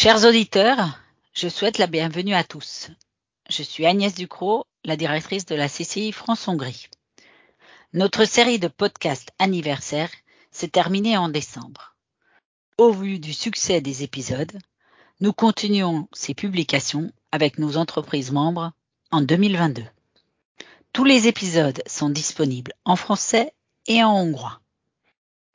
[0.00, 0.96] Chers auditeurs,
[1.34, 2.90] je souhaite la bienvenue à tous.
[3.50, 6.86] Je suis Agnès Ducrot, la directrice de la CCI France-Hongrie.
[7.94, 10.12] Notre série de podcasts anniversaire
[10.52, 11.96] s'est terminée en décembre.
[12.76, 14.56] Au vu du succès des épisodes,
[15.18, 18.70] nous continuons ces publications avec nos entreprises membres
[19.10, 19.82] en 2022.
[20.92, 23.52] Tous les épisodes sont disponibles en français
[23.88, 24.60] et en hongrois.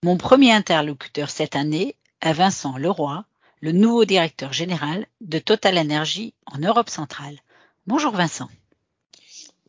[0.04, 3.24] Mon premier interlocuteur cette année est Vincent Leroy,
[3.64, 7.40] le nouveau directeur général de Total Energy en Europe centrale.
[7.88, 8.50] Bonjour Vincent.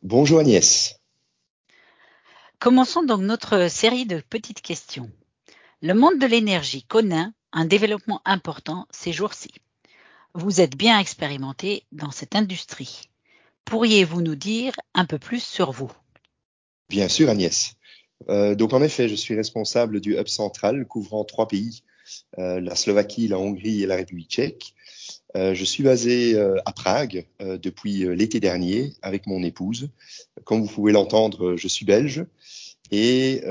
[0.03, 0.99] Bonjour Agnès.
[2.59, 5.09] Commençons donc notre série de petites questions.
[5.81, 9.51] Le monde de l'énergie connaît un développement important ces jours-ci.
[10.33, 13.03] Vous êtes bien expérimenté dans cette industrie.
[13.63, 15.91] Pourriez-vous nous dire un peu plus sur vous?
[16.89, 17.75] Bien sûr Agnès.
[18.27, 21.81] Euh, donc en effet, je suis responsable du hub central couvrant trois pays
[22.37, 24.75] la Slovaquie, la Hongrie et la République tchèque.
[25.35, 29.89] Euh, je suis basé euh, à Prague depuis l'été dernier avec mon épouse.
[30.45, 32.25] Comme vous pouvez l'entendre, je suis belge.
[32.91, 33.41] Et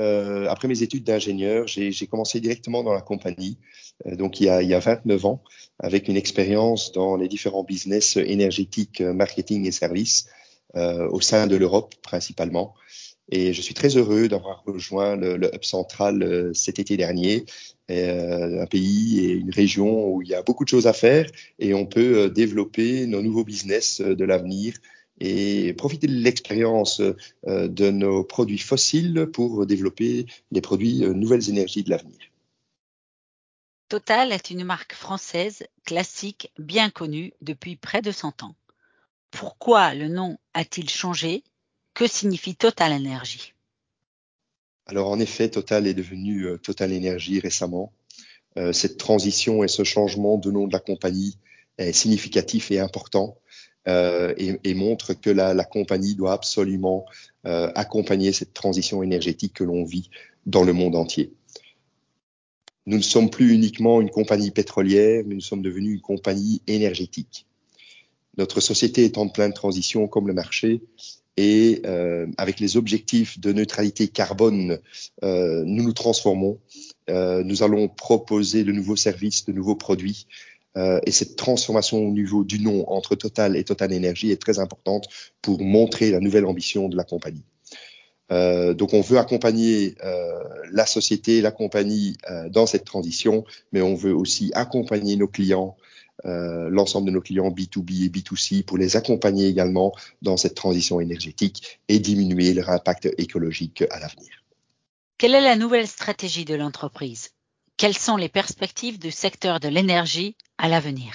[0.47, 3.57] après mes études d'ingénieur, j'ai commencé directement dans la compagnie,
[4.05, 5.43] donc il y a 29 ans,
[5.77, 10.29] avec une expérience dans les différents business énergétiques, marketing et services
[10.73, 12.75] au sein de l'Europe principalement.
[13.29, 17.45] Et je suis très heureux d'avoir rejoint le, Hub Central euh, cet été dernier,
[17.89, 21.29] euh, un pays et une région où il y a beaucoup de choses à faire
[21.57, 24.75] et on peut euh, développer nos nouveaux business de l'avenir
[25.19, 27.01] et profiter de l'expérience
[27.47, 32.17] de nos produits fossiles pour développer les produits nouvelles énergies de l'avenir.
[33.87, 38.55] Total est une marque française classique bien connue depuis près de 100 ans.
[39.31, 41.43] Pourquoi le nom a-t-il changé?
[41.95, 43.53] Que signifie Total Energy?
[44.85, 47.91] Alors en effet, Total est devenu euh, Total Energy récemment.
[48.57, 51.39] Euh, cette transition et ce changement de nom de la compagnie
[51.79, 53.37] est significatif et important
[53.87, 57.05] euh, et, montre que la, la, compagnie doit absolument
[57.43, 60.09] accompagner cette transition énergétique que l'on vit
[60.47, 61.31] dans le monde entier.
[62.87, 67.45] Nous ne sommes plus uniquement une compagnie pétrolière, mais nous sommes devenus une compagnie énergétique.
[68.37, 70.81] Notre société est en pleine transition comme le marché
[71.37, 74.79] et euh, avec les objectifs de neutralité carbone,
[75.23, 76.59] euh, nous nous transformons.
[77.09, 80.27] Euh, nous allons proposer de nouveaux services, de nouveaux produits.
[80.77, 84.59] Euh, et cette transformation au niveau du nom entre Total et Total Energy est très
[84.59, 85.07] importante
[85.41, 87.43] pour montrer la nouvelle ambition de la compagnie.
[88.31, 89.93] Donc on veut accompagner
[90.71, 92.17] la société, la compagnie
[92.49, 95.77] dans cette transition, mais on veut aussi accompagner nos clients
[96.25, 100.99] euh, l'ensemble de nos clients B2B et B2C pour les accompagner également dans cette transition
[100.99, 104.43] énergétique et diminuer leur impact écologique à l'avenir.
[105.17, 107.29] Quelle est la nouvelle stratégie de l'entreprise?
[107.77, 111.13] Quelles sont les perspectives du secteur de l'énergie à l'avenir?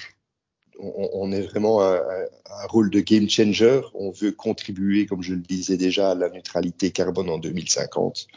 [0.83, 3.81] On, est vraiment un, un, rôle de game changer.
[3.93, 8.27] On veut contribuer, comme je le disais déjà, à la neutralité carbone en 2050.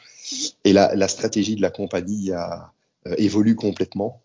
[0.65, 2.75] Et la, la stratégie de la compagnie a,
[3.07, 4.23] euh, évolue complètement.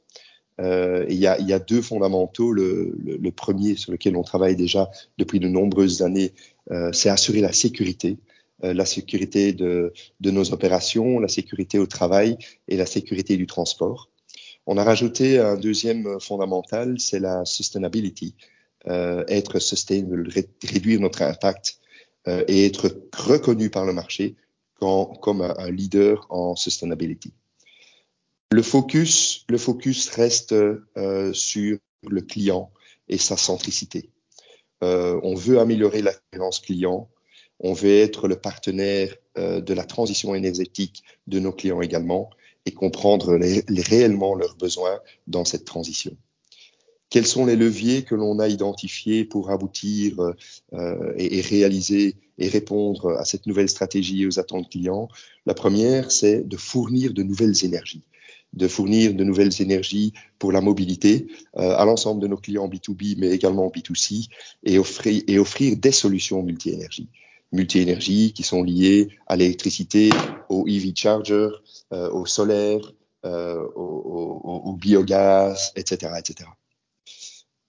[0.60, 2.52] Euh, il, y a, y a, deux fondamentaux.
[2.52, 6.34] Le, le, le, premier sur lequel on travaille déjà depuis de nombreuses années,
[6.72, 8.18] euh, c'est assurer la sécurité,
[8.64, 12.38] euh, la sécurité de, de, nos opérations, la sécurité au travail
[12.68, 14.10] et la sécurité du transport.
[14.68, 18.36] On a rajouté un deuxième fondamental, c'est la sustainability,
[18.88, 20.30] euh, être sustainable,
[20.64, 21.80] réduire notre impact
[22.28, 24.36] euh, et être reconnu par le marché
[24.76, 27.34] quand, comme un, un leader en sustainability.
[28.52, 31.78] Le focus, le focus reste euh, sur
[32.08, 32.72] le client
[33.08, 34.10] et sa centricité.
[34.84, 37.10] Euh, on veut améliorer l'expérience client,
[37.60, 42.32] on veut être le partenaire euh, de la transition énergétique de nos clients également
[42.66, 46.18] et comprendre les, les, réellement leurs besoins dans cette transition.
[47.12, 50.20] Quels sont les leviers que l'on a identifiés pour aboutir
[50.74, 55.08] euh, et, réaliser et répondre à cette nouvelle stratégie et aux attentes clients?
[55.46, 58.04] La première, c'est de fournir de nouvelles énergies
[58.54, 61.28] de fournir de nouvelles énergies pour la mobilité
[61.58, 64.28] euh, à l'ensemble de nos clients B2B, mais également B2C,
[64.64, 67.10] et offrir, et offrir des solutions multi-énergie.
[67.52, 70.10] Multi-énergie qui sont liées à l'électricité,
[70.50, 71.50] au EV charger,
[71.94, 72.94] euh, au solaire,
[73.26, 76.50] euh, au, au, au, biogaz, etc., etc.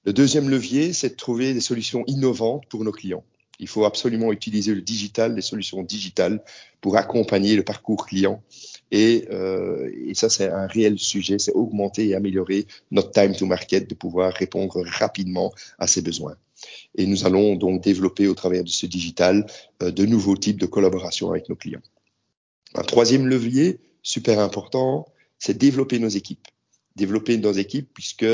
[0.05, 3.25] Le deuxième levier, c'est de trouver des solutions innovantes pour nos clients.
[3.59, 6.43] Il faut absolument utiliser le digital, les solutions digitales
[6.81, 8.43] pour accompagner le parcours client
[8.91, 13.47] et, euh, et ça, c'est un réel sujet, c'est augmenter et améliorer notre time to
[13.47, 16.37] market, de pouvoir répondre rapidement à ses besoins.
[16.97, 19.47] Et nous allons donc développer au travers de ce digital
[19.83, 21.83] euh, de nouveaux types de collaboration avec nos clients.
[22.75, 25.07] Un troisième levier, super important,
[25.39, 26.47] c'est développer nos équipes
[26.97, 28.27] développer nos équipes puisque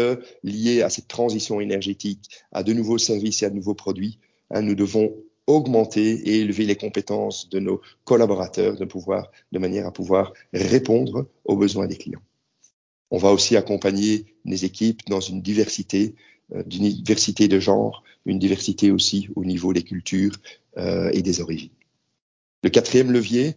[0.42, 4.18] lié à cette transition énergétique, à de nouveaux services et à de nouveaux produits,
[4.50, 5.14] hein, nous devons
[5.46, 11.28] augmenter et élever les compétences de nos collaborateurs de pouvoir, de manière à pouvoir répondre
[11.44, 12.22] aux besoins des clients.
[13.10, 16.16] On va aussi accompagner les équipes dans une diversité,
[16.52, 20.36] euh, diversité de genre, une diversité aussi au niveau des cultures
[20.78, 21.70] euh, et des origines.
[22.62, 23.54] Le quatrième levier,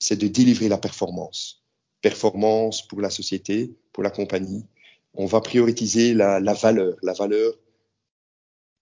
[0.00, 1.62] c'est de délivrer la performance.
[2.02, 4.66] Performance pour la société, pour la compagnie.
[5.14, 7.54] On va prioriser la, la valeur, la valeur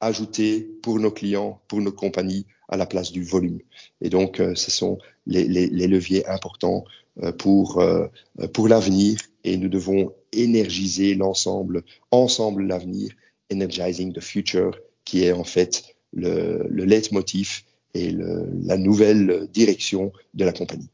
[0.03, 3.61] ajoutée pour nos clients, pour nos compagnies, à la place du volume.
[4.01, 6.85] Et donc, euh, ce sont les, les, leviers importants
[7.23, 8.09] euh, pour, euh,
[8.55, 13.13] pour l'avenir et nous devons énergiser l'ensemble, ensemble l'avenir,
[13.53, 17.63] energizing the future, qui est en fait le, le leitmotiv
[17.95, 20.89] et la nouvelle direction de la compagnie.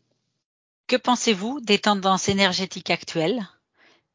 [0.88, 3.46] Que pensez-vous des tendances énergétiques actuelles?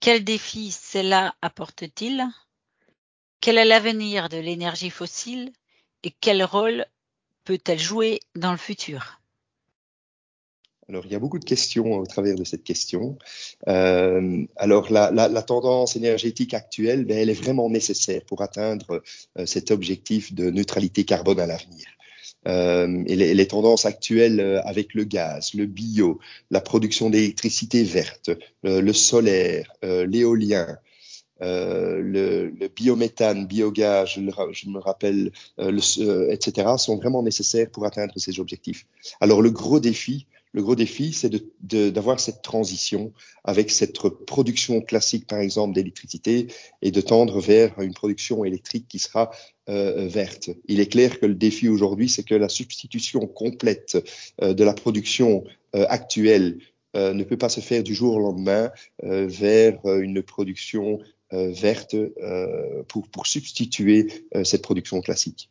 [0.01, 2.25] Quels défis cela apporte-t-il?
[3.43, 5.51] Quel est l'avenir de l'énergie fossile
[6.05, 6.85] et quel rôle
[7.43, 9.19] peut-elle jouer dans le futur?
[10.87, 13.17] Alors, il y a beaucoup de questions au travers de cette question.
[13.67, 19.03] Euh, alors, la, tendance énergétique actuelle, ben, elle est vraiment nécessaire pour atteindre
[19.37, 21.85] euh, cet objectif de neutralité carbone à l'avenir.
[22.47, 28.31] Euh, et, les, tendances actuelles avec le gaz, le bio, la production d'électricité verte,
[28.63, 30.77] le, solaire, l'éolien,
[31.41, 37.85] euh, le, le, biométhane, biogaz, je, me rappelle, euh, le, etc., sont vraiment nécessaires pour
[37.85, 38.85] atteindre ces objectifs.
[39.19, 41.31] Alors le gros défi, le gros défi, c'est
[41.63, 43.11] d'avoir cette transition
[43.43, 43.97] avec cette
[44.27, 46.47] production classique, par exemple, d'électricité
[46.83, 49.31] et de tendre vers une production électrique qui sera
[49.69, 50.51] euh, verte.
[50.67, 53.97] Il est clair que le défi aujourd'hui, c'est que la substitution complète
[54.43, 55.43] euh, de la production
[55.75, 56.59] euh, actuelle
[56.95, 58.71] euh, ne peut pas se faire du jour au lendemain
[59.03, 61.95] euh, vers une production euh, verte
[62.87, 64.07] pour, pour substituer
[64.43, 65.49] cette production classique.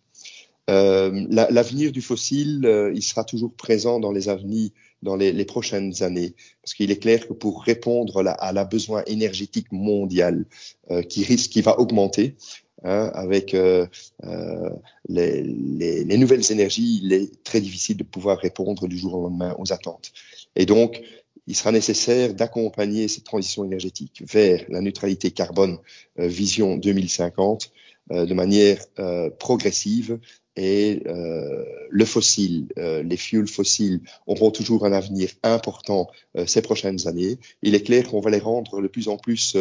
[0.69, 4.70] L'avenir la, du fossile, il sera toujours présent dans les avenirs
[5.02, 6.34] dans les, prochaines années.
[6.62, 10.46] Parce qu'il est clair que pour répondre à la besoin énergétique mondial
[10.90, 12.37] euh, qui risque, qui va augmenter,
[12.85, 13.87] hein, avec euh,
[14.25, 14.70] euh,
[15.08, 19.55] les, les, nouvelles énergies, il est très difficile de pouvoir répondre du jour au lendemain
[19.58, 20.12] aux attentes.
[20.55, 21.02] Et donc,
[21.47, 25.79] il sera nécessaire d'accompagner cette transition énergétique vers la neutralité carbone
[26.19, 27.73] euh, vision 2050
[28.11, 30.19] euh, de manière euh, progressive
[30.55, 36.09] et euh, le fossile, euh, les fuels fossiles auront toujours un avenir important
[36.47, 37.39] ces prochaines années.
[37.62, 39.56] Il est clair qu'on va les rendre de plus en plus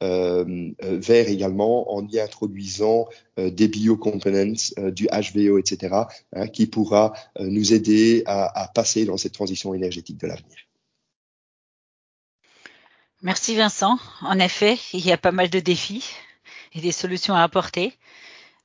[0.00, 3.08] verts également en y introduisant
[3.38, 5.94] des biocomponents, du HVO, etc.,
[6.34, 10.56] hein, qui pourra nous aider à, à passer dans cette transition énergétique de l'avenir.
[13.24, 13.98] Merci Vincent.
[14.20, 16.04] En effet, il y a pas mal de défis
[16.74, 17.94] et des solutions à apporter.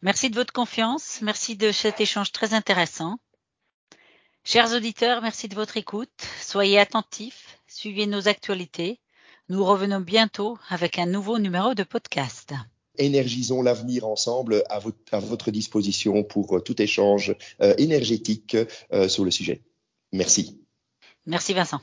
[0.02, 3.20] Merci de votre confiance, merci de cet échange très intéressant.
[4.44, 6.10] Chers auditeurs, merci de votre écoute.
[6.42, 9.00] Soyez attentifs, suivez nos actualités.
[9.48, 12.52] Nous revenons bientôt avec un nouveau numéro de podcast.
[12.98, 18.58] Énergisons l'avenir ensemble à, votre, à votre disposition pour euh, tout échange euh, énergétique
[18.92, 19.64] euh, sur le sujet.
[20.12, 20.60] Merci.
[21.26, 21.80] Merci Vincent.